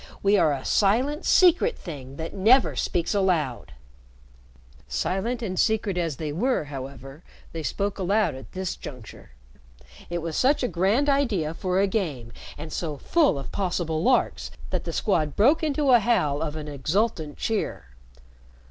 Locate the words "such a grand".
10.35-11.07